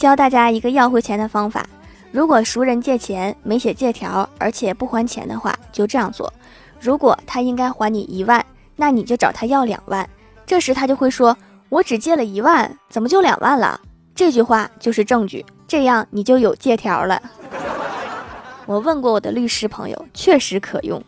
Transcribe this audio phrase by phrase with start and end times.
[0.00, 1.62] 教大家一个要回钱的方法。
[2.10, 6.32] 如果熟人借钱没写借条而且不还钱的话就这样做。
[6.80, 8.42] 如果他应该还你一万
[8.76, 10.08] 那你就找他要两万。
[10.46, 11.36] 这时他就会说
[11.68, 13.78] 我只借了一万怎么就两万了？
[14.14, 17.20] 这句话就是证据这样你就有借条了。
[18.64, 21.00] 我问过我的律师朋友确实可用。